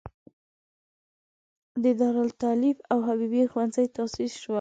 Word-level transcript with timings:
د 1.83 1.85
دارالتالیف 2.01 2.77
او 2.91 2.97
حبیبې 3.07 3.43
ښوونځی 3.51 3.85
تاسیس 3.95 4.31
شول. 4.41 4.49